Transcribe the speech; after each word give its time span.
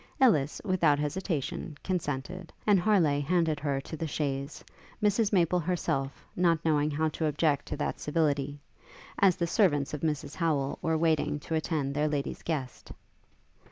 Ellis, 0.19 0.59
without 0.65 0.97
hesitation, 0.97 1.77
consented; 1.83 2.51
and 2.65 2.79
Harleigh 2.79 3.19
handed 3.19 3.59
her 3.59 3.79
to 3.81 3.95
the 3.95 4.07
chaise, 4.07 4.63
Mrs 4.99 5.31
Maple 5.31 5.59
herself 5.59 6.25
not 6.35 6.57
knowing 6.65 6.89
how 6.89 7.07
to 7.09 7.27
object 7.27 7.67
to 7.67 7.77
that 7.77 7.99
civility, 7.99 8.57
as 9.19 9.35
the 9.35 9.45
servants 9.45 9.93
of 9.93 10.01
Mrs 10.01 10.33
Howel 10.33 10.79
were 10.81 10.97
waiting 10.97 11.39
to 11.41 11.53
attend 11.53 11.93
their 11.93 12.07
lady's 12.07 12.41
guest. 12.41 12.91